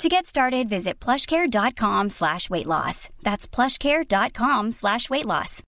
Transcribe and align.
To 0.00 0.08
get 0.08 0.24
started, 0.26 0.70
visit 0.70 0.98
plushcare.com 0.98 2.08
slash 2.08 2.48
weight 2.48 2.66
loss. 2.66 3.10
That's 3.22 3.46
plushcare.com 3.46 4.72
slash 4.72 5.10
weight 5.10 5.26
loss. 5.26 5.62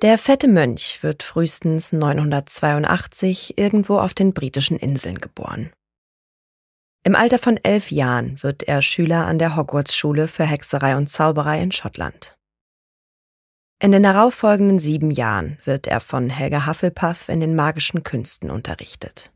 Der 0.00 0.18
fette 0.18 0.46
Mönch 0.46 1.02
wird 1.02 1.24
frühestens 1.24 1.92
982 1.92 3.58
irgendwo 3.58 3.98
auf 3.98 4.14
den 4.14 4.32
britischen 4.32 4.76
Inseln 4.76 5.18
geboren. 5.18 5.72
Im 7.02 7.16
Alter 7.16 7.38
von 7.38 7.56
elf 7.56 7.90
Jahren 7.90 8.40
wird 8.44 8.62
er 8.62 8.80
Schüler 8.80 9.26
an 9.26 9.40
der 9.40 9.56
Hogwarts-Schule 9.56 10.28
für 10.28 10.44
Hexerei 10.44 10.96
und 10.96 11.08
Zauberei 11.08 11.60
in 11.60 11.72
Schottland. 11.72 12.36
In 13.80 13.90
den 13.90 14.04
darauffolgenden 14.04 14.78
sieben 14.78 15.10
Jahren 15.10 15.58
wird 15.64 15.88
er 15.88 15.98
von 15.98 16.30
Helga 16.30 16.68
Hufflepuff 16.68 17.28
in 17.28 17.40
den 17.40 17.56
magischen 17.56 18.04
Künsten 18.04 18.48
unterrichtet. 18.52 19.31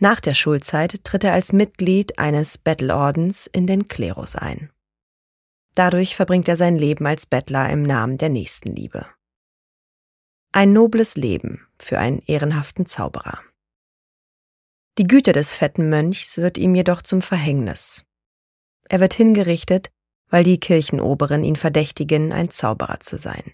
Nach 0.00 0.20
der 0.20 0.34
Schulzeit 0.34 1.02
tritt 1.04 1.24
er 1.24 1.32
als 1.32 1.52
Mitglied 1.52 2.18
eines 2.18 2.56
Bettelordens 2.56 3.46
in 3.46 3.66
den 3.66 3.88
Klerus 3.88 4.36
ein. 4.36 4.70
Dadurch 5.74 6.14
verbringt 6.14 6.48
er 6.48 6.56
sein 6.56 6.76
Leben 6.76 7.06
als 7.06 7.26
Bettler 7.26 7.68
im 7.70 7.82
Namen 7.82 8.18
der 8.18 8.28
Nächstenliebe. 8.28 9.06
Ein 10.52 10.72
nobles 10.72 11.16
Leben 11.16 11.66
für 11.78 11.98
einen 11.98 12.20
ehrenhaften 12.26 12.86
Zauberer. 12.86 13.40
Die 14.98 15.06
Güte 15.06 15.32
des 15.32 15.54
fetten 15.54 15.88
Mönchs 15.90 16.38
wird 16.38 16.58
ihm 16.58 16.74
jedoch 16.74 17.02
zum 17.02 17.22
Verhängnis. 17.22 18.04
Er 18.88 19.00
wird 19.00 19.14
hingerichtet, 19.14 19.90
weil 20.28 20.44
die 20.44 20.58
Kirchenoberen 20.58 21.44
ihn 21.44 21.56
verdächtigen, 21.56 22.32
ein 22.32 22.50
Zauberer 22.50 23.00
zu 23.00 23.18
sein. 23.18 23.52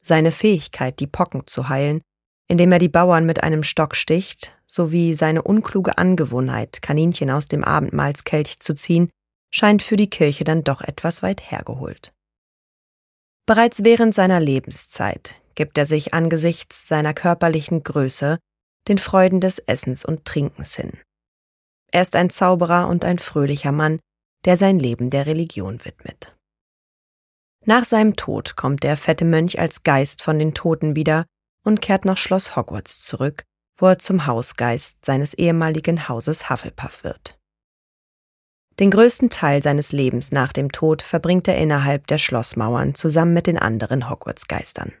Seine 0.00 0.30
Fähigkeit, 0.30 1.00
die 1.00 1.06
Pocken 1.06 1.46
zu 1.46 1.68
heilen, 1.68 2.02
indem 2.48 2.72
er 2.72 2.78
die 2.78 2.88
Bauern 2.88 3.26
mit 3.26 3.42
einem 3.42 3.62
Stock 3.62 3.96
sticht, 3.96 4.52
sowie 4.66 5.14
seine 5.14 5.42
unkluge 5.42 5.98
Angewohnheit, 5.98 6.82
Kaninchen 6.82 7.30
aus 7.30 7.48
dem 7.48 7.64
Abendmahlskelch 7.64 8.60
zu 8.60 8.74
ziehen, 8.74 9.10
scheint 9.52 9.82
für 9.82 9.96
die 9.96 10.10
Kirche 10.10 10.44
dann 10.44 10.64
doch 10.64 10.80
etwas 10.80 11.22
weit 11.22 11.50
hergeholt. 11.50 12.12
Bereits 13.46 13.84
während 13.84 14.14
seiner 14.14 14.40
Lebenszeit 14.40 15.36
gibt 15.54 15.78
er 15.78 15.86
sich 15.86 16.14
angesichts 16.14 16.88
seiner 16.88 17.14
körperlichen 17.14 17.82
Größe 17.82 18.38
den 18.88 18.98
Freuden 18.98 19.40
des 19.40 19.58
Essens 19.58 20.04
und 20.04 20.24
Trinkens 20.24 20.76
hin. 20.76 20.92
Er 21.92 22.02
ist 22.02 22.16
ein 22.16 22.30
Zauberer 22.30 22.88
und 22.88 23.04
ein 23.04 23.18
fröhlicher 23.18 23.72
Mann, 23.72 24.00
der 24.44 24.56
sein 24.56 24.78
Leben 24.78 25.10
der 25.10 25.26
Religion 25.26 25.84
widmet. 25.84 26.36
Nach 27.64 27.84
seinem 27.84 28.14
Tod 28.14 28.54
kommt 28.54 28.82
der 28.82 28.96
fette 28.96 29.24
Mönch 29.24 29.58
als 29.58 29.82
Geist 29.82 30.22
von 30.22 30.38
den 30.38 30.54
Toten 30.54 30.94
wieder 30.94 31.26
und 31.66 31.82
kehrt 31.82 32.04
nach 32.04 32.16
Schloss 32.16 32.54
Hogwarts 32.54 33.00
zurück, 33.02 33.44
wo 33.76 33.86
er 33.86 33.98
zum 33.98 34.26
Hausgeist 34.26 35.04
seines 35.04 35.34
ehemaligen 35.34 36.08
Hauses 36.08 36.48
Hufflepuff 36.48 37.02
wird. 37.04 37.38
Den 38.78 38.90
größten 38.90 39.30
Teil 39.30 39.62
seines 39.62 39.90
Lebens 39.92 40.32
nach 40.32 40.52
dem 40.52 40.70
Tod 40.70 41.02
verbringt 41.02 41.48
er 41.48 41.56
innerhalb 41.56 42.06
der 42.06 42.18
Schlossmauern 42.18 42.94
zusammen 42.94 43.34
mit 43.34 43.46
den 43.46 43.58
anderen 43.58 44.08
Hogwarts-Geistern. 44.08 44.92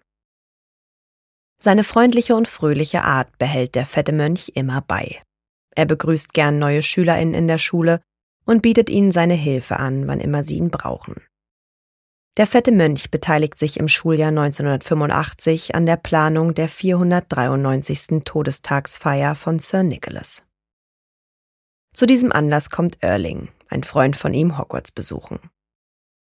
Seine 1.58 1.84
freundliche 1.84 2.34
und 2.34 2.48
fröhliche 2.48 3.02
Art 3.02 3.38
behält 3.38 3.74
der 3.74 3.86
fette 3.86 4.12
Mönch 4.12 4.52
immer 4.54 4.82
bei. 4.82 5.22
Er 5.74 5.86
begrüßt 5.86 6.32
gern 6.32 6.58
neue 6.58 6.82
SchülerInnen 6.82 7.34
in 7.34 7.48
der 7.48 7.58
Schule 7.58 8.00
und 8.44 8.62
bietet 8.62 8.90
ihnen 8.90 9.12
seine 9.12 9.34
Hilfe 9.34 9.76
an, 9.78 10.08
wann 10.08 10.20
immer 10.20 10.42
sie 10.42 10.56
ihn 10.56 10.70
brauchen. 10.70 11.22
Der 12.36 12.46
fette 12.46 12.70
Mönch 12.70 13.10
beteiligt 13.10 13.58
sich 13.58 13.78
im 13.78 13.88
Schuljahr 13.88 14.28
1985 14.28 15.74
an 15.74 15.86
der 15.86 15.96
Planung 15.96 16.52
der 16.52 16.68
493. 16.68 18.24
Todestagsfeier 18.24 19.34
von 19.34 19.58
Sir 19.58 19.82
Nicholas. 19.82 20.44
Zu 21.94 22.04
diesem 22.04 22.32
Anlass 22.32 22.68
kommt 22.68 23.02
Erling, 23.02 23.48
ein 23.70 23.84
Freund 23.84 24.16
von 24.16 24.34
ihm, 24.34 24.58
Hogwarts 24.58 24.92
besuchen. 24.92 25.38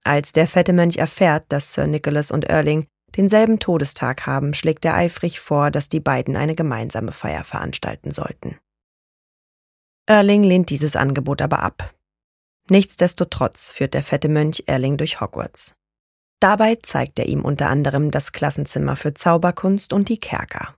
Als 0.02 0.32
der 0.32 0.48
fette 0.48 0.72
Mönch 0.72 0.96
erfährt, 0.96 1.44
dass 1.48 1.74
Sir 1.74 1.86
Nicholas 1.86 2.32
und 2.32 2.44
Erling 2.44 2.88
denselben 3.16 3.60
Todestag 3.60 4.26
haben, 4.26 4.52
schlägt 4.52 4.84
er 4.84 4.96
eifrig 4.96 5.38
vor, 5.38 5.70
dass 5.70 5.88
die 5.88 6.00
beiden 6.00 6.36
eine 6.36 6.56
gemeinsame 6.56 7.12
Feier 7.12 7.44
veranstalten 7.44 8.10
sollten. 8.10 8.58
Erling 10.06 10.42
lehnt 10.42 10.70
dieses 10.70 10.96
Angebot 10.96 11.40
aber 11.40 11.60
ab. 11.60 11.94
Nichtsdestotrotz 12.68 13.70
führt 13.70 13.94
der 13.94 14.02
fette 14.02 14.28
Mönch 14.28 14.64
Erling 14.66 14.96
durch 14.96 15.20
Hogwarts. 15.20 15.76
Dabei 16.40 16.76
zeigt 16.76 17.18
er 17.18 17.26
ihm 17.26 17.44
unter 17.44 17.68
anderem 17.68 18.10
das 18.10 18.32
Klassenzimmer 18.32 18.96
für 18.96 19.12
Zauberkunst 19.12 19.92
und 19.92 20.08
die 20.08 20.18
Kerker. 20.18 20.74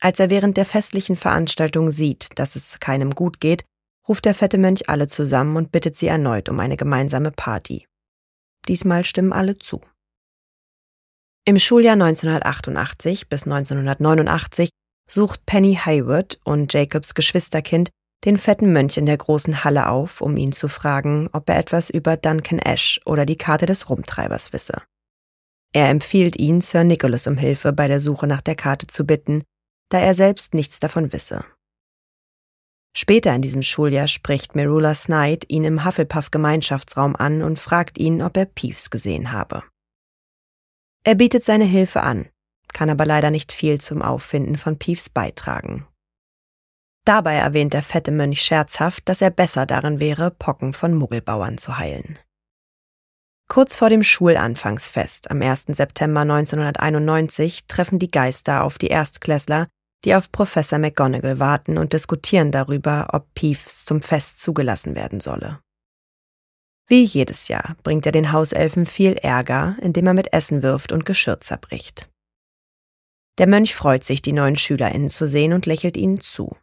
Als 0.00 0.20
er 0.20 0.30
während 0.30 0.56
der 0.56 0.64
festlichen 0.64 1.16
Veranstaltung 1.16 1.90
sieht, 1.90 2.38
dass 2.38 2.56
es 2.56 2.78
keinem 2.80 3.14
gut 3.14 3.40
geht, 3.40 3.64
ruft 4.08 4.24
der 4.24 4.34
fette 4.34 4.58
Mönch 4.58 4.88
alle 4.88 5.08
zusammen 5.08 5.56
und 5.56 5.72
bittet 5.72 5.96
sie 5.96 6.06
erneut 6.06 6.48
um 6.48 6.58
eine 6.60 6.76
gemeinsame 6.76 7.32
Party. 7.32 7.86
Diesmal 8.68 9.04
stimmen 9.04 9.32
alle 9.32 9.58
zu. 9.58 9.80
Im 11.44 11.58
Schuljahr 11.58 11.94
1988 11.94 13.28
bis 13.28 13.44
1989 13.44 14.70
sucht 15.08 15.44
Penny 15.46 15.74
Hayward 15.74 16.38
und 16.44 16.72
Jacobs 16.72 17.14
Geschwisterkind 17.14 17.90
den 18.24 18.36
fetten 18.36 18.72
Mönch 18.72 18.96
in 18.96 19.06
der 19.06 19.16
großen 19.16 19.64
Halle 19.64 19.88
auf, 19.88 20.20
um 20.20 20.36
ihn 20.36 20.52
zu 20.52 20.68
fragen, 20.68 21.28
ob 21.32 21.48
er 21.48 21.58
etwas 21.58 21.90
über 21.90 22.16
Duncan 22.16 22.58
Ash 22.58 23.00
oder 23.06 23.24
die 23.24 23.36
Karte 23.36 23.66
des 23.66 23.88
Rumtreibers 23.88 24.52
wisse. 24.52 24.82
Er 25.72 25.88
empfiehlt 25.88 26.38
ihn, 26.38 26.60
Sir 26.60 26.84
Nicholas 26.84 27.26
um 27.26 27.36
Hilfe 27.36 27.72
bei 27.72 27.88
der 27.88 28.00
Suche 28.00 28.26
nach 28.26 28.40
der 28.40 28.56
Karte 28.56 28.86
zu 28.86 29.06
bitten, 29.06 29.44
da 29.88 29.98
er 29.98 30.14
selbst 30.14 30.54
nichts 30.54 30.80
davon 30.80 31.12
wisse. 31.12 31.44
Später 32.96 33.34
in 33.34 33.42
diesem 33.42 33.62
Schuljahr 33.62 34.08
spricht 34.08 34.56
Merula 34.56 34.94
Snyde 34.94 35.46
ihn 35.48 35.64
im 35.64 35.84
Hufflepuff-Gemeinschaftsraum 35.84 37.14
an 37.14 37.42
und 37.42 37.58
fragt 37.58 37.98
ihn, 37.98 38.20
ob 38.20 38.36
er 38.36 38.46
Peeves 38.46 38.90
gesehen 38.90 39.30
habe. 39.30 39.62
Er 41.04 41.14
bietet 41.14 41.44
seine 41.44 41.64
Hilfe 41.64 42.02
an, 42.02 42.28
kann 42.72 42.90
aber 42.90 43.06
leider 43.06 43.30
nicht 43.30 43.52
viel 43.52 43.80
zum 43.80 44.02
Auffinden 44.02 44.56
von 44.56 44.76
Peeves 44.76 45.08
beitragen. 45.08 45.86
Dabei 47.10 47.34
erwähnt 47.34 47.72
der 47.72 47.82
fette 47.82 48.12
Mönch 48.12 48.40
scherzhaft, 48.40 49.08
dass 49.08 49.20
er 49.20 49.30
besser 49.30 49.66
darin 49.66 49.98
wäre, 49.98 50.30
Pocken 50.30 50.72
von 50.72 50.94
Muggelbauern 50.94 51.58
zu 51.58 51.76
heilen. 51.76 52.20
Kurz 53.48 53.74
vor 53.74 53.90
dem 53.90 54.04
Schulanfangsfest 54.04 55.28
am 55.28 55.42
1. 55.42 55.64
September 55.70 56.20
1991 56.20 57.66
treffen 57.66 57.98
die 57.98 58.12
Geister 58.12 58.62
auf 58.62 58.78
die 58.78 58.86
Erstklässler, 58.86 59.66
die 60.04 60.14
auf 60.14 60.30
Professor 60.30 60.78
McGonagall 60.78 61.40
warten 61.40 61.78
und 61.78 61.94
diskutieren 61.94 62.52
darüber, 62.52 63.08
ob 63.12 63.26
Peeves 63.34 63.84
zum 63.86 64.02
Fest 64.02 64.40
zugelassen 64.40 64.94
werden 64.94 65.18
solle. 65.18 65.58
Wie 66.86 67.02
jedes 67.02 67.48
Jahr 67.48 67.74
bringt 67.82 68.06
er 68.06 68.12
den 68.12 68.30
Hauselfen 68.30 68.86
viel 68.86 69.14
Ärger, 69.14 69.74
indem 69.82 70.06
er 70.06 70.14
mit 70.14 70.32
Essen 70.32 70.62
wirft 70.62 70.92
und 70.92 71.04
Geschirr 71.04 71.40
zerbricht. 71.40 72.08
Der 73.38 73.48
Mönch 73.48 73.74
freut 73.74 74.04
sich, 74.04 74.22
die 74.22 74.32
neuen 74.32 74.54
SchülerInnen 74.54 75.10
zu 75.10 75.26
sehen 75.26 75.54
und 75.54 75.66
lächelt 75.66 75.96
ihnen 75.96 76.20
zu. 76.20 76.56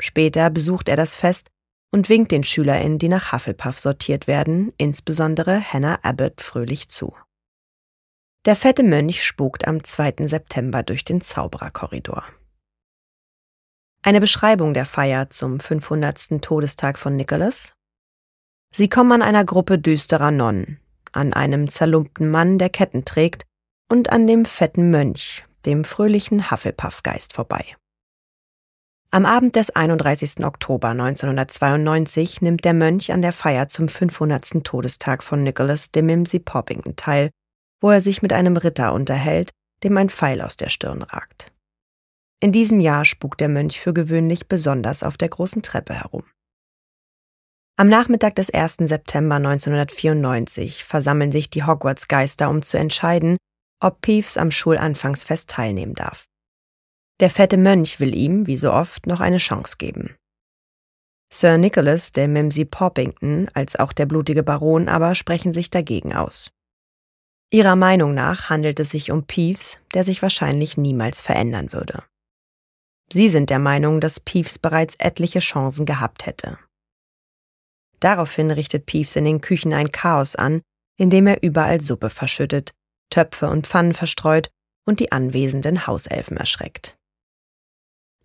Später 0.00 0.50
besucht 0.50 0.88
er 0.88 0.96
das 0.96 1.14
Fest 1.14 1.48
und 1.92 2.08
winkt 2.08 2.32
den 2.32 2.44
SchülerInnen, 2.44 2.98
die 2.98 3.08
nach 3.08 3.32
Hufflepuff 3.32 3.80
sortiert 3.80 4.26
werden, 4.26 4.72
insbesondere 4.76 5.60
Hannah 5.60 5.98
Abbott, 6.02 6.40
fröhlich 6.40 6.88
zu. 6.88 7.14
Der 8.44 8.56
fette 8.56 8.82
Mönch 8.82 9.24
spukt 9.24 9.66
am 9.66 9.82
2. 9.82 10.26
September 10.26 10.82
durch 10.82 11.04
den 11.04 11.20
Zaubererkorridor. 11.20 12.24
Eine 14.02 14.20
Beschreibung 14.20 14.72
der 14.72 14.86
Feier 14.86 15.30
zum 15.30 15.58
500. 15.58 16.40
Todestag 16.42 16.98
von 16.98 17.16
Nicholas 17.16 17.72
Sie 18.72 18.88
kommen 18.88 19.12
an 19.12 19.22
einer 19.22 19.44
Gruppe 19.44 19.78
düsterer 19.78 20.30
Nonnen, 20.30 20.80
an 21.12 21.32
einem 21.32 21.68
zerlumpten 21.68 22.30
Mann, 22.30 22.58
der 22.58 22.68
Ketten 22.68 23.04
trägt, 23.04 23.44
und 23.90 24.10
an 24.10 24.26
dem 24.26 24.44
fetten 24.44 24.90
Mönch, 24.90 25.44
dem 25.64 25.84
fröhlichen 25.84 26.50
Hufflepuff-Geist 26.50 27.32
vorbei. 27.32 27.76
Am 29.10 29.24
Abend 29.24 29.54
des 29.54 29.70
31. 29.70 30.44
Oktober 30.44 30.88
1992 30.88 32.42
nimmt 32.42 32.64
der 32.64 32.74
Mönch 32.74 33.12
an 33.12 33.22
der 33.22 33.32
Feier 33.32 33.68
zum 33.68 33.88
500. 33.88 34.64
Todestag 34.64 35.22
von 35.22 35.42
Nicholas 35.42 35.92
de 35.92 36.02
Mimsy 36.02 36.40
Poppington 36.40 36.96
teil, 36.96 37.30
wo 37.80 37.90
er 37.90 38.00
sich 38.00 38.20
mit 38.20 38.32
einem 38.32 38.56
Ritter 38.56 38.92
unterhält, 38.92 39.52
dem 39.84 39.96
ein 39.96 40.10
Pfeil 40.10 40.42
aus 40.42 40.56
der 40.56 40.68
Stirn 40.68 41.02
ragt. 41.02 41.52
In 42.40 42.52
diesem 42.52 42.80
Jahr 42.80 43.04
spukt 43.04 43.40
der 43.40 43.48
Mönch 43.48 43.80
für 43.80 43.94
gewöhnlich 43.94 44.48
besonders 44.48 45.02
auf 45.02 45.16
der 45.16 45.28
großen 45.28 45.62
Treppe 45.62 45.94
herum. 45.94 46.24
Am 47.78 47.88
Nachmittag 47.88 48.34
des 48.34 48.52
1. 48.52 48.76
September 48.80 49.36
1994 49.36 50.84
versammeln 50.84 51.30
sich 51.30 51.48
die 51.48 51.64
Hogwarts-Geister, 51.64 52.50
um 52.50 52.62
zu 52.62 52.76
entscheiden, 52.76 53.36
ob 53.80 54.00
Peeves 54.00 54.36
am 54.36 54.50
Schulanfangsfest 54.50 55.48
teilnehmen 55.50 55.94
darf. 55.94 56.26
Der 57.20 57.30
fette 57.30 57.56
Mönch 57.56 57.98
will 57.98 58.14
ihm, 58.14 58.46
wie 58.46 58.56
so 58.56 58.72
oft, 58.72 59.06
noch 59.06 59.20
eine 59.20 59.38
Chance 59.38 59.76
geben. 59.78 60.16
Sir 61.32 61.58
Nicholas, 61.58 62.12
der 62.12 62.28
Mimsy 62.28 62.64
Poppington, 62.64 63.48
als 63.54 63.76
auch 63.76 63.92
der 63.92 64.06
blutige 64.06 64.42
Baron 64.42 64.88
aber 64.88 65.14
sprechen 65.14 65.52
sich 65.52 65.70
dagegen 65.70 66.14
aus. 66.14 66.50
Ihrer 67.50 67.76
Meinung 67.76 68.14
nach 68.14 68.50
handelt 68.50 68.80
es 68.80 68.90
sich 68.90 69.10
um 69.10 69.24
Peeves, 69.24 69.78
der 69.94 70.04
sich 70.04 70.20
wahrscheinlich 70.22 70.76
niemals 70.76 71.20
verändern 71.20 71.72
würde. 71.72 72.02
Sie 73.12 73.28
sind 73.28 73.50
der 73.50 73.60
Meinung, 73.60 74.00
dass 74.00 74.20
Peeves 74.20 74.58
bereits 74.58 74.96
etliche 74.96 75.38
Chancen 75.38 75.86
gehabt 75.86 76.26
hätte. 76.26 76.58
Daraufhin 78.00 78.50
richtet 78.50 78.86
Peeves 78.86 79.16
in 79.16 79.24
den 79.24 79.40
Küchen 79.40 79.72
ein 79.72 79.92
Chaos 79.92 80.36
an, 80.36 80.60
indem 80.98 81.26
er 81.26 81.42
überall 81.42 81.80
Suppe 81.80 82.10
verschüttet, 82.10 82.72
Töpfe 83.10 83.48
und 83.48 83.66
Pfannen 83.66 83.94
verstreut 83.94 84.50
und 84.84 85.00
die 85.00 85.12
anwesenden 85.12 85.86
Hauselfen 85.86 86.36
erschreckt. 86.36 86.96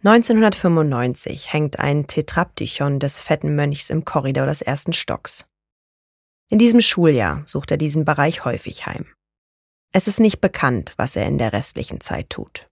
1995 0.03 1.53
hängt 1.53 1.77
ein 1.77 2.07
Tetraptychon 2.07 3.00
des 3.00 3.19
fetten 3.19 3.56
Mönchs 3.56 3.92
im 3.92 4.03
Korridor 4.03 4.48
des 4.48 4.63
ersten 4.63 4.94
Stocks. 4.94 5.45
In 6.50 6.57
diesem 6.57 6.81
Schuljahr 6.81 7.44
sucht 7.45 7.69
er 7.69 7.77
diesen 7.77 8.03
Bereich 8.03 8.44
häufig 8.44 8.88
heim. 8.88 9.06
Es 9.94 10.07
ist 10.07 10.19
nicht 10.19 10.42
bekannt, 10.42 10.95
was 10.98 11.15
er 11.15 11.27
in 11.27 11.38
der 11.38 11.53
restlichen 11.53 12.01
Zeit 12.01 12.31
tut. 12.31 12.68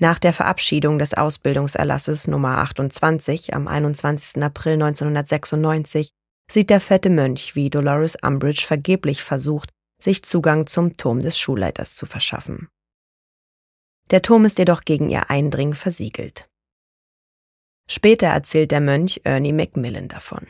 Nach 0.00 0.18
der 0.18 0.32
Verabschiedung 0.32 0.98
des 0.98 1.14
Ausbildungserlasses 1.14 2.26
Nummer 2.26 2.58
28 2.58 3.54
am 3.54 3.68
21. 3.68 4.42
April 4.42 4.72
1996 4.72 6.08
sieht 6.50 6.70
der 6.70 6.80
fette 6.80 7.10
Mönch, 7.10 7.54
wie 7.54 7.70
Dolores 7.70 8.16
Umbridge 8.20 8.64
vergeblich 8.66 9.22
versucht, 9.22 9.70
sich 10.02 10.24
Zugang 10.24 10.66
zum 10.66 10.96
Turm 10.96 11.20
des 11.20 11.38
Schulleiters 11.38 11.94
zu 11.94 12.06
verschaffen. 12.06 12.68
Der 14.10 14.22
Turm 14.22 14.44
ist 14.44 14.58
jedoch 14.58 14.82
gegen 14.82 15.10
ihr 15.10 15.30
Eindringen 15.30 15.74
versiegelt. 15.74 16.48
Später 17.88 18.28
erzählt 18.28 18.70
der 18.70 18.80
Mönch 18.80 19.22
Ernie 19.24 19.52
Macmillan 19.52 20.06
davon. 20.08 20.46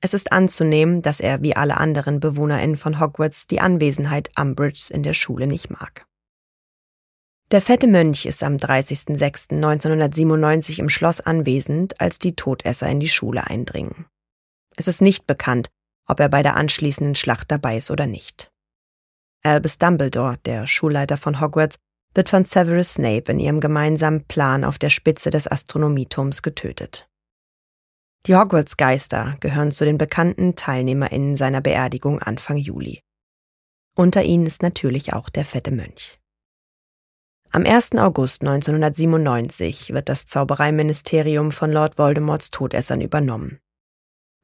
Es 0.00 0.14
ist 0.14 0.32
anzunehmen, 0.32 1.02
dass 1.02 1.20
er 1.20 1.42
wie 1.42 1.54
alle 1.54 1.76
anderen 1.76 2.18
BewohnerInnen 2.18 2.76
von 2.76 2.98
Hogwarts 2.98 3.46
die 3.46 3.60
Anwesenheit 3.60 4.32
Umbridges 4.38 4.90
in 4.90 5.04
der 5.04 5.14
Schule 5.14 5.46
nicht 5.46 5.70
mag. 5.70 6.04
Der 7.52 7.60
fette 7.60 7.86
Mönch 7.86 8.26
ist 8.26 8.42
am 8.42 8.56
30.06.1997 8.56 10.80
im 10.80 10.88
Schloss 10.88 11.20
anwesend, 11.20 12.00
als 12.00 12.18
die 12.18 12.34
Todesser 12.34 12.88
in 12.88 12.98
die 12.98 13.10
Schule 13.10 13.46
eindringen. 13.46 14.06
Es 14.76 14.88
ist 14.88 15.02
nicht 15.02 15.26
bekannt, 15.26 15.68
ob 16.08 16.18
er 16.18 16.28
bei 16.28 16.42
der 16.42 16.56
anschließenden 16.56 17.14
Schlacht 17.14 17.50
dabei 17.50 17.76
ist 17.76 17.90
oder 17.90 18.06
nicht. 18.06 18.50
Albus 19.42 19.78
Dumbledore, 19.78 20.38
der 20.46 20.66
Schulleiter 20.66 21.16
von 21.16 21.40
Hogwarts, 21.40 21.76
wird 22.14 22.28
von 22.28 22.44
Severus 22.44 22.94
Snape 22.94 23.30
in 23.32 23.38
ihrem 23.38 23.60
gemeinsamen 23.60 24.24
Plan 24.24 24.64
auf 24.64 24.78
der 24.78 24.90
Spitze 24.90 25.30
des 25.30 25.50
Astronomieturms 25.50 26.42
getötet. 26.42 27.08
Die 28.26 28.36
Hogwarts-Geister 28.36 29.36
gehören 29.40 29.72
zu 29.72 29.84
den 29.84 29.98
bekannten 29.98 30.54
TeilnehmerInnen 30.54 31.36
seiner 31.36 31.60
Beerdigung 31.60 32.20
Anfang 32.20 32.56
Juli. 32.56 33.02
Unter 33.96 34.22
ihnen 34.22 34.46
ist 34.46 34.62
natürlich 34.62 35.12
auch 35.12 35.28
der 35.28 35.44
fette 35.44 35.72
Mönch. 35.72 36.18
Am 37.50 37.66
1. 37.66 37.96
August 37.96 38.40
1997 38.40 39.92
wird 39.92 40.08
das 40.08 40.24
Zaubereiministerium 40.24 41.52
von 41.52 41.70
Lord 41.70 41.98
Voldemorts 41.98 42.50
Todessern 42.50 43.02
übernommen. 43.02 43.58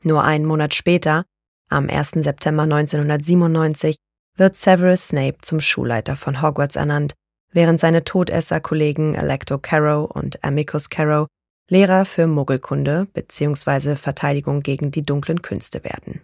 Nur 0.03 0.25
einen 0.25 0.45
Monat 0.45 0.75
später, 0.75 1.25
am 1.71 1.89
1. 1.89 2.11
September 2.17 2.65
1997, 2.65 3.97
wird 4.37 4.57
Severus 4.57 5.09
Snape 5.09 5.39
zum 5.41 5.61
Schulleiter 5.61 6.17
von 6.17 6.43
Hogwarts 6.43 6.77
ernannt, 6.77 7.15
während 7.53 7.81
seine 7.81 8.05
Todesser-Kollegen 8.05 9.15
Electo 9.15 9.59
Carrow 9.59 10.11
und 10.11 10.43
Amicus 10.45 10.91
Carrow 10.91 11.27
Lehrer 11.71 12.07
für 12.07 12.27
Muggelkunde 12.27 13.07
bzw. 13.13 13.97
Verteidigung 13.97 14.63
gegen 14.63 14.91
die 14.91 15.05
dunklen 15.05 15.43
Künste 15.43 15.85
werden. 15.85 16.23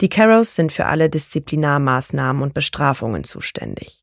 Die 0.00 0.08
Carrows 0.08 0.54
sind 0.54 0.72
für 0.72 0.86
alle 0.86 1.10
Disziplinarmaßnahmen 1.10 2.42
und 2.42 2.54
Bestrafungen 2.54 3.24
zuständig. 3.24 4.02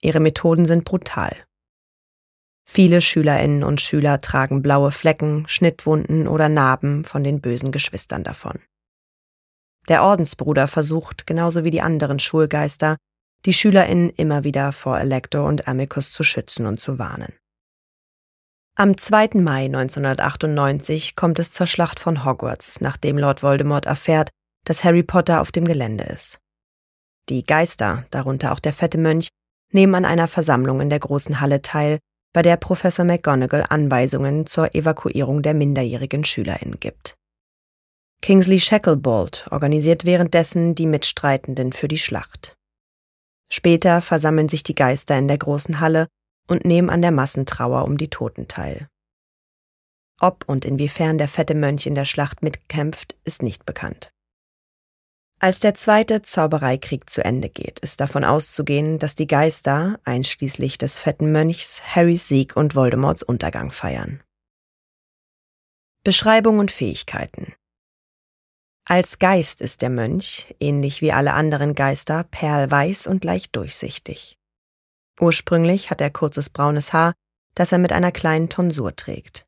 Ihre 0.00 0.18
Methoden 0.18 0.64
sind 0.64 0.84
brutal. 0.84 1.36
Viele 2.68 3.00
Schülerinnen 3.00 3.62
und 3.62 3.80
Schüler 3.80 4.20
tragen 4.20 4.60
blaue 4.60 4.90
Flecken, 4.90 5.46
Schnittwunden 5.48 6.26
oder 6.26 6.48
Narben 6.48 7.04
von 7.04 7.22
den 7.22 7.40
bösen 7.40 7.70
Geschwistern 7.70 8.24
davon. 8.24 8.58
Der 9.88 10.02
Ordensbruder 10.02 10.66
versucht, 10.68 11.26
genauso 11.26 11.64
wie 11.64 11.70
die 11.70 11.80
anderen 11.80 12.18
Schulgeister, 12.18 12.96
die 13.44 13.52
Schülerinnen 13.52 14.10
immer 14.10 14.44
wieder 14.44 14.72
vor 14.72 14.98
Elector 14.98 15.46
und 15.46 15.68
Amicus 15.68 16.12
zu 16.12 16.22
schützen 16.24 16.66
und 16.66 16.80
zu 16.80 16.98
warnen. 16.98 17.32
Am 18.74 18.96
2. 18.96 19.30
Mai 19.34 19.64
1998 19.64 21.16
kommt 21.16 21.38
es 21.38 21.50
zur 21.50 21.66
Schlacht 21.66 21.98
von 21.98 22.24
Hogwarts, 22.24 22.80
nachdem 22.80 23.18
Lord 23.18 23.42
Voldemort 23.42 23.86
erfährt, 23.86 24.30
dass 24.64 24.84
Harry 24.84 25.02
Potter 25.02 25.40
auf 25.40 25.50
dem 25.50 25.64
Gelände 25.64 26.04
ist. 26.04 26.38
Die 27.28 27.42
Geister, 27.42 28.06
darunter 28.10 28.52
auch 28.52 28.60
der 28.60 28.72
fette 28.72 28.98
Mönch, 28.98 29.28
nehmen 29.72 29.94
an 29.94 30.04
einer 30.04 30.28
Versammlung 30.28 30.80
in 30.80 30.90
der 30.90 31.00
großen 31.00 31.40
Halle 31.40 31.60
teil, 31.62 31.98
bei 32.32 32.42
der 32.42 32.56
Professor 32.56 33.04
McGonagall 33.04 33.64
Anweisungen 33.68 34.46
zur 34.46 34.74
Evakuierung 34.74 35.42
der 35.42 35.54
minderjährigen 35.54 36.24
SchülerInnen 36.24 36.78
gibt. 36.78 37.14
Kingsley 38.20 38.60
Shacklebolt 38.60 39.46
organisiert 39.50 40.04
währenddessen 40.04 40.74
die 40.74 40.86
Mitstreitenden 40.86 41.72
für 41.72 41.88
die 41.88 41.98
Schlacht. 41.98 42.57
Später 43.50 44.00
versammeln 44.00 44.48
sich 44.48 44.62
die 44.62 44.74
Geister 44.74 45.16
in 45.18 45.28
der 45.28 45.38
großen 45.38 45.80
Halle 45.80 46.08
und 46.46 46.64
nehmen 46.64 46.90
an 46.90 47.02
der 47.02 47.10
Massentrauer 47.12 47.84
um 47.84 47.96
die 47.96 48.08
Toten 48.08 48.48
teil. 48.48 48.88
Ob 50.20 50.44
und 50.48 50.64
inwiefern 50.64 51.16
der 51.16 51.28
fette 51.28 51.54
Mönch 51.54 51.86
in 51.86 51.94
der 51.94 52.04
Schlacht 52.04 52.42
mitkämpft, 52.42 53.16
ist 53.24 53.42
nicht 53.42 53.64
bekannt. 53.64 54.10
Als 55.40 55.60
der 55.60 55.74
zweite 55.74 56.20
Zaubereikrieg 56.20 57.08
zu 57.08 57.24
Ende 57.24 57.48
geht, 57.48 57.78
ist 57.78 58.00
davon 58.00 58.24
auszugehen, 58.24 58.98
dass 58.98 59.14
die 59.14 59.28
Geister, 59.28 60.00
einschließlich 60.02 60.78
des 60.78 60.98
fetten 60.98 61.30
Mönchs, 61.30 61.80
Harrys 61.84 62.26
Sieg 62.26 62.56
und 62.56 62.74
Voldemorts 62.74 63.22
Untergang 63.22 63.70
feiern. 63.70 64.20
Beschreibung 66.02 66.58
und 66.58 66.72
Fähigkeiten 66.72 67.54
Als 68.90 69.18
Geist 69.18 69.60
ist 69.60 69.82
der 69.82 69.90
Mönch, 69.90 70.54
ähnlich 70.60 71.02
wie 71.02 71.12
alle 71.12 71.34
anderen 71.34 71.74
Geister, 71.74 72.24
perlweiß 72.24 73.06
und 73.06 73.22
leicht 73.22 73.54
durchsichtig. 73.54 74.38
Ursprünglich 75.20 75.90
hat 75.90 76.00
er 76.00 76.08
kurzes 76.08 76.48
braunes 76.48 76.94
Haar, 76.94 77.12
das 77.54 77.70
er 77.70 77.76
mit 77.76 77.92
einer 77.92 78.12
kleinen 78.12 78.48
Tonsur 78.48 78.96
trägt. 78.96 79.44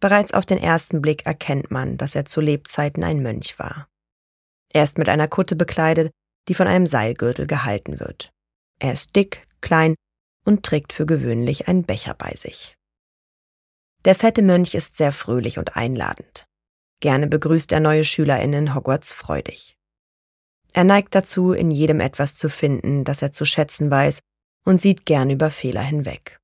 Bereits 0.00 0.34
auf 0.34 0.44
den 0.44 0.58
ersten 0.58 1.00
Blick 1.00 1.24
erkennt 1.24 1.70
man, 1.70 1.98
dass 1.98 2.16
er 2.16 2.24
zu 2.24 2.40
Lebzeiten 2.40 3.04
ein 3.04 3.22
Mönch 3.22 3.60
war. 3.60 3.86
Er 4.72 4.82
ist 4.82 4.98
mit 4.98 5.08
einer 5.08 5.28
Kutte 5.28 5.54
bekleidet, 5.54 6.10
die 6.48 6.54
von 6.54 6.66
einem 6.66 6.88
Seilgürtel 6.88 7.46
gehalten 7.46 8.00
wird. 8.00 8.32
Er 8.80 8.92
ist 8.94 9.14
dick, 9.14 9.46
klein 9.60 9.94
und 10.44 10.64
trägt 10.64 10.92
für 10.92 11.06
gewöhnlich 11.06 11.68
einen 11.68 11.84
Becher 11.84 12.14
bei 12.14 12.34
sich. 12.34 12.74
Der 14.04 14.16
fette 14.16 14.42
Mönch 14.42 14.74
ist 14.74 14.96
sehr 14.96 15.12
fröhlich 15.12 15.58
und 15.58 15.76
einladend. 15.76 16.48
Gerne 17.02 17.26
begrüßt 17.26 17.72
er 17.72 17.80
neue 17.80 18.04
SchülerInnen 18.04 18.76
Hogwarts 18.76 19.12
freudig. 19.12 19.76
Er 20.72 20.84
neigt 20.84 21.16
dazu, 21.16 21.52
in 21.52 21.72
jedem 21.72 21.98
etwas 21.98 22.36
zu 22.36 22.48
finden, 22.48 23.02
das 23.02 23.22
er 23.22 23.32
zu 23.32 23.44
schätzen 23.44 23.90
weiß 23.90 24.20
und 24.64 24.80
sieht 24.80 25.04
gern 25.04 25.28
über 25.28 25.50
Fehler 25.50 25.82
hinweg. 25.82 26.38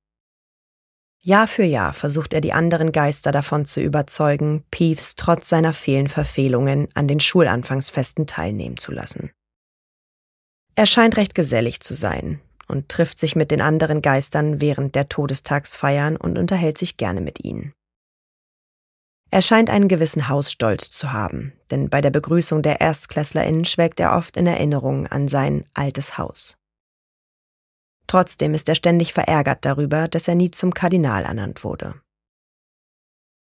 Jahr 1.21 1.47
für 1.47 1.63
Jahr 1.63 1.93
versucht 1.93 2.33
er 2.33 2.41
die 2.41 2.51
anderen 2.51 2.91
Geister 2.91 3.31
davon 3.31 3.65
zu 3.65 3.79
überzeugen, 3.79 4.65
Peeves 4.69 5.15
trotz 5.15 5.47
seiner 5.47 5.73
vielen 5.73 6.09
Verfehlungen 6.09 6.89
an 6.93 7.07
den 7.07 7.21
Schulanfangsfesten 7.21 8.27
teilnehmen 8.27 8.75
zu 8.75 8.91
lassen. 8.91 9.31
Er 10.75 10.87
scheint 10.87 11.15
recht 11.15 11.35
gesellig 11.35 11.79
zu 11.79 11.93
sein 11.93 12.41
und 12.67 12.89
trifft 12.89 13.17
sich 13.17 13.37
mit 13.37 13.49
den 13.51 13.61
anderen 13.61 14.01
Geistern 14.01 14.59
während 14.59 14.95
der 14.95 15.07
Todestagsfeiern 15.07 16.17
und 16.17 16.37
unterhält 16.37 16.77
sich 16.77 16.97
gerne 16.97 17.21
mit 17.21 17.45
ihnen. 17.45 17.73
Er 19.31 19.41
scheint 19.41 19.69
einen 19.69 19.87
gewissen 19.87 20.27
Hausstolz 20.27 20.89
zu 20.89 21.11
haben, 21.11 21.53
denn 21.69 21.89
bei 21.89 22.01
der 22.01 22.09
Begrüßung 22.09 22.63
der 22.63 22.81
ErstklässlerInnen 22.81 23.65
schwelgt 23.65 23.99
er 23.99 24.15
oft 24.15 24.37
in 24.37 24.47
Erinnerung 24.47 25.05
an 25.07 25.27
sein 25.27 25.65
altes 25.73 26.17
Haus. 26.17 26.57
Trotzdem 28.07 28.55
ist 28.55 28.67
er 28.67 28.75
ständig 28.75 29.13
verärgert 29.13 29.65
darüber, 29.65 30.07
dass 30.07 30.27
er 30.27 30.33
nie 30.33 30.49
zum 30.49 30.73
Kardinal 30.73 31.25
ernannt 31.25 31.63
wurde. 31.63 31.93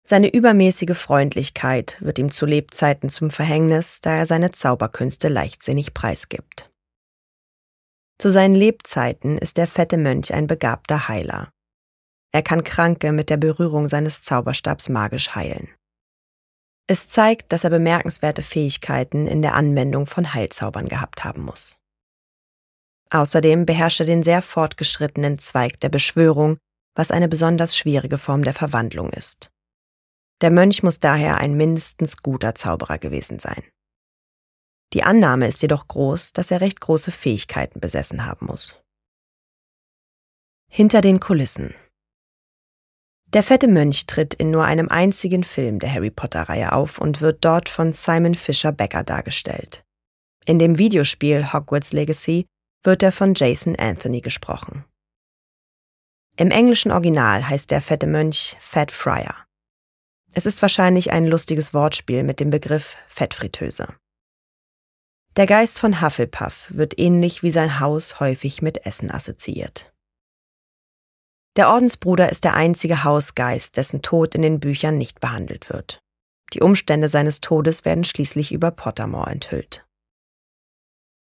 Seine 0.05 0.33
übermäßige 0.33 0.97
Freundlichkeit 0.97 1.97
wird 2.01 2.17
ihm 2.19 2.31
zu 2.31 2.45
Lebzeiten 2.45 3.09
zum 3.09 3.29
Verhängnis, 3.29 3.99
da 3.99 4.15
er 4.15 4.25
seine 4.25 4.51
Zauberkünste 4.51 5.27
leichtsinnig 5.27 5.93
preisgibt. 5.93 6.69
Zu 8.19 8.29
seinen 8.29 8.55
Lebzeiten 8.55 9.37
ist 9.37 9.57
der 9.57 9.67
fette 9.67 9.97
Mönch 9.97 10.33
ein 10.33 10.47
begabter 10.47 11.09
Heiler. 11.09 11.51
Er 12.33 12.41
kann 12.41 12.63
Kranke 12.63 13.11
mit 13.11 13.29
der 13.29 13.37
Berührung 13.37 13.87
seines 13.87 14.23
Zauberstabs 14.23 14.89
magisch 14.89 15.35
heilen. 15.35 15.69
Es 16.87 17.07
zeigt, 17.07 17.53
dass 17.53 17.63
er 17.63 17.69
bemerkenswerte 17.69 18.41
Fähigkeiten 18.41 19.27
in 19.27 19.41
der 19.41 19.53
Anwendung 19.53 20.07
von 20.07 20.33
Heilzaubern 20.33 20.89
gehabt 20.89 21.23
haben 21.23 21.43
muss. 21.43 21.77
Außerdem 23.11 23.67
beherrscht 23.67 23.99
er 23.99 24.07
den 24.07 24.23
sehr 24.23 24.41
fortgeschrittenen 24.41 25.37
Zweig 25.37 25.79
der 25.81 25.89
Beschwörung, 25.89 26.57
was 26.95 27.11
eine 27.11 27.29
besonders 27.29 27.77
schwierige 27.77 28.17
Form 28.17 28.43
der 28.43 28.53
Verwandlung 28.53 29.11
ist. 29.11 29.51
Der 30.41 30.49
Mönch 30.49 30.81
muss 30.81 30.99
daher 30.99 31.37
ein 31.37 31.55
mindestens 31.55 32.17
guter 32.17 32.55
Zauberer 32.55 32.97
gewesen 32.97 33.37
sein. 33.37 33.63
Die 34.93 35.03
Annahme 35.03 35.47
ist 35.47 35.61
jedoch 35.61 35.87
groß, 35.87 36.33
dass 36.33 36.49
er 36.49 36.61
recht 36.61 36.79
große 36.81 37.11
Fähigkeiten 37.11 37.79
besessen 37.79 38.25
haben 38.25 38.47
muss. 38.47 38.81
Hinter 40.69 41.01
den 41.01 41.19
Kulissen 41.19 41.75
Der 43.33 43.41
fette 43.41 43.67
Mönch 43.67 44.05
tritt 44.05 44.35
in 44.35 44.51
nur 44.51 44.63
einem 44.63 44.89
einzigen 44.89 45.43
Film 45.43 45.79
der 45.79 45.91
Harry 45.91 46.11
Potter-Reihe 46.11 46.71
auf 46.71 46.99
und 46.99 47.19
wird 47.19 47.43
dort 47.43 47.67
von 47.67 47.91
Simon 47.91 48.35
Fisher 48.35 48.71
Becker 48.71 49.03
dargestellt. 49.03 49.83
In 50.45 50.59
dem 50.59 50.77
Videospiel 50.77 51.51
Hogwarts 51.51 51.93
Legacy 51.93 52.45
wird 52.83 53.01
er 53.01 53.11
von 53.11 53.33
Jason 53.33 53.75
Anthony 53.75 54.21
gesprochen. 54.21 54.85
Im 56.35 56.51
englischen 56.51 56.91
Original 56.91 57.47
heißt 57.47 57.71
der 57.71 57.81
fette 57.81 58.05
Mönch 58.05 58.55
Fat 58.59 58.91
Friar. 58.91 59.47
Es 60.33 60.45
ist 60.45 60.61
wahrscheinlich 60.61 61.11
ein 61.11 61.25
lustiges 61.25 61.73
Wortspiel 61.73 62.23
mit 62.23 62.39
dem 62.39 62.49
Begriff 62.49 62.97
Fettfritteuse. 63.07 63.95
Der 65.37 65.47
Geist 65.47 65.79
von 65.79 66.01
Hufflepuff 66.01 66.67
wird 66.69 66.99
ähnlich 66.99 67.41
wie 67.41 67.51
sein 67.51 67.79
Haus 67.79 68.19
häufig 68.19 68.61
mit 68.61 68.85
Essen 68.85 69.09
assoziiert. 69.09 69.92
Der 71.55 71.69
Ordensbruder 71.69 72.29
ist 72.29 72.43
der 72.43 72.55
einzige 72.55 73.03
Hausgeist, 73.03 73.77
dessen 73.77 74.01
Tod 74.01 74.33
in 74.33 74.41
den 74.41 74.59
Büchern 74.59 74.97
nicht 74.97 75.19
behandelt 75.19 75.69
wird. 75.69 75.99
Die 76.53 76.61
Umstände 76.61 77.09
seines 77.09 77.41
Todes 77.41 77.85
werden 77.85 78.03
schließlich 78.03 78.51
über 78.51 78.71
Pottermore 78.71 79.29
enthüllt. 79.29 79.85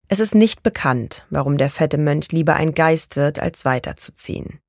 Es 0.08 0.20
ist 0.20 0.34
nicht 0.34 0.62
bekannt, 0.62 1.26
warum 1.30 1.58
der 1.58 1.70
fette 1.70 1.98
Mönch 1.98 2.32
lieber 2.32 2.54
ein 2.54 2.74
Geist 2.74 3.16
wird, 3.16 3.38
als 3.38 3.64
weiterzuziehen. 3.64 4.60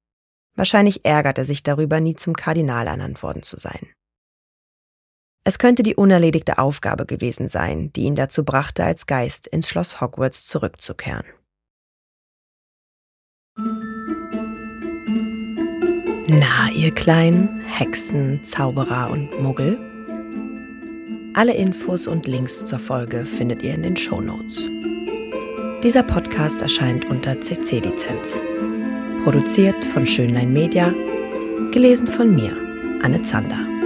Wahrscheinlich 0.56 1.06
ärgert 1.06 1.38
er 1.38 1.46
sich 1.46 1.64
darüber, 1.64 2.00
nie 2.00 2.16
zum 2.16 2.36
Kardinal 2.36 2.88
ernannt 2.88 3.24
worden 3.24 3.44
zu 3.44 3.58
sein. 3.58 3.88
Es 5.46 5.58
könnte 5.58 5.84
die 5.84 5.96
unerledigte 5.96 6.58
Aufgabe 6.58 7.06
gewesen 7.06 7.48
sein, 7.48 7.94
die 7.94 8.02
ihn 8.02 8.16
dazu 8.16 8.44
brachte, 8.44 8.84
als 8.84 9.08
Geist 9.08 9.48
ins 9.48 9.70
Schloss 9.70 10.02
Hogwarts 10.02 10.46
zurückzukehren. 10.46 11.26
Na, 16.32 16.70
ihr 16.76 16.92
kleinen 16.92 17.62
Hexen, 17.66 18.44
Zauberer 18.44 19.10
und 19.10 19.42
Muggel? 19.42 19.80
Alle 21.34 21.56
Infos 21.56 22.06
und 22.06 22.28
Links 22.28 22.64
zur 22.66 22.78
Folge 22.78 23.26
findet 23.26 23.64
ihr 23.64 23.74
in 23.74 23.82
den 23.82 23.98
Show 23.98 24.22
Notes. 24.22 24.70
Dieser 25.82 26.04
Podcast 26.04 26.62
erscheint 26.62 27.06
unter 27.06 27.42
CC-Lizenz. 27.42 28.40
Produziert 29.24 29.84
von 29.86 30.06
Schönlein 30.06 30.54
Media, 30.54 30.94
gelesen 31.72 32.06
von 32.06 32.36
mir, 32.36 32.56
Anne 33.02 33.24
Zander. 33.24 33.79